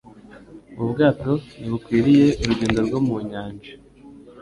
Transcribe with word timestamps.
Ubu 0.77 0.85
bwato 0.93 1.31
ntibukwiriye 1.59 2.27
urugendo 2.41 2.79
rwo 2.87 2.99
mu 3.07 3.15
nyanja. 3.29 3.71